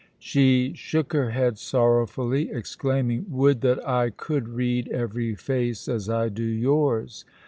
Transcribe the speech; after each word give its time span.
She 0.17 0.73
shook 0.73 1.13
her 1.13 1.29
head 1.29 1.59
sorrowfully, 1.59 2.49
exclaiming: 2.49 3.27
"Would 3.29 3.61
that 3.61 3.87
I 3.87 4.09
could 4.09 4.49
read 4.49 4.87
every 4.87 5.35
face 5.35 5.87
as 5.87 6.09
I 6.09 6.27
do 6.29 6.41
yours! 6.43 7.23